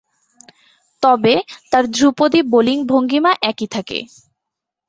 [1.03, 1.33] তবে,
[1.71, 3.99] তার ধ্রুপদী বোলিং ভঙ্গীমা একই থাকে।